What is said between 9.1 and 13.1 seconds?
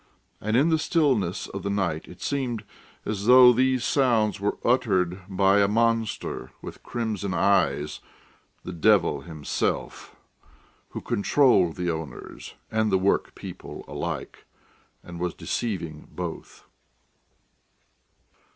himself, who controlled the owners and the